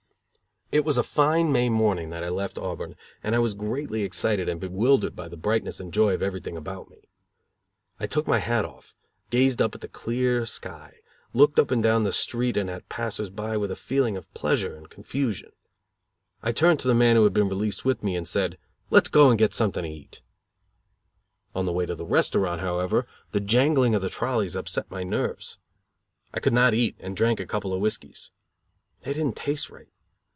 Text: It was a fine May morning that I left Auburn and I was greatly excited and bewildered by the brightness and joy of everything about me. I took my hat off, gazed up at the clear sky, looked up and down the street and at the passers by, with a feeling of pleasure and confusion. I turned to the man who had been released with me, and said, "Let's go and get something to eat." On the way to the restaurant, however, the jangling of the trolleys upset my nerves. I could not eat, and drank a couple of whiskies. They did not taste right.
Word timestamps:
It 0.73 0.85
was 0.85 0.97
a 0.97 1.03
fine 1.03 1.51
May 1.51 1.67
morning 1.67 2.11
that 2.11 2.23
I 2.23 2.29
left 2.29 2.57
Auburn 2.57 2.95
and 3.21 3.35
I 3.35 3.39
was 3.39 3.53
greatly 3.55 4.03
excited 4.03 4.47
and 4.47 4.57
bewildered 4.57 5.17
by 5.17 5.27
the 5.27 5.35
brightness 5.35 5.81
and 5.81 5.91
joy 5.93 6.13
of 6.13 6.23
everything 6.23 6.55
about 6.55 6.89
me. 6.89 7.09
I 7.99 8.07
took 8.07 8.25
my 8.25 8.39
hat 8.39 8.63
off, 8.63 8.95
gazed 9.29 9.61
up 9.61 9.75
at 9.75 9.81
the 9.81 9.89
clear 9.89 10.45
sky, 10.45 10.99
looked 11.33 11.59
up 11.59 11.71
and 11.71 11.83
down 11.83 12.05
the 12.05 12.13
street 12.13 12.55
and 12.55 12.69
at 12.69 12.83
the 12.83 12.87
passers 12.95 13.29
by, 13.29 13.57
with 13.57 13.69
a 13.69 13.75
feeling 13.75 14.15
of 14.15 14.33
pleasure 14.33 14.73
and 14.77 14.89
confusion. 14.89 15.51
I 16.41 16.53
turned 16.53 16.79
to 16.79 16.87
the 16.87 16.93
man 16.93 17.17
who 17.17 17.25
had 17.25 17.33
been 17.33 17.49
released 17.49 17.83
with 17.83 18.01
me, 18.01 18.15
and 18.15 18.25
said, 18.25 18.57
"Let's 18.89 19.09
go 19.09 19.29
and 19.29 19.37
get 19.37 19.53
something 19.53 19.83
to 19.83 19.89
eat." 19.89 20.21
On 21.53 21.65
the 21.65 21.73
way 21.73 21.85
to 21.85 21.95
the 21.95 22.05
restaurant, 22.05 22.61
however, 22.61 23.05
the 23.33 23.41
jangling 23.41 23.93
of 23.93 24.01
the 24.01 24.09
trolleys 24.09 24.55
upset 24.55 24.89
my 24.89 25.03
nerves. 25.03 25.59
I 26.33 26.39
could 26.39 26.53
not 26.53 26.73
eat, 26.73 26.95
and 27.01 27.13
drank 27.13 27.41
a 27.41 27.45
couple 27.45 27.73
of 27.73 27.81
whiskies. 27.81 28.31
They 29.03 29.11
did 29.11 29.25
not 29.25 29.35
taste 29.35 29.69
right. 29.69 29.89